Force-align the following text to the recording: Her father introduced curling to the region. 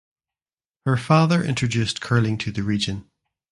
Her 0.87 0.97
father 0.97 1.43
introduced 1.43 2.01
curling 2.01 2.39
to 2.39 2.51
the 2.51 2.63
region. 2.63 3.07